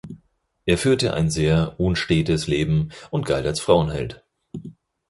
Er 0.65 0.79
führte 0.79 1.13
ein 1.13 1.29
sehr 1.29 1.79
unstetes 1.79 2.47
Leben 2.47 2.89
und 3.11 3.23
galt 3.23 3.45
als 3.45 3.59
Frauenheld. 3.59 4.23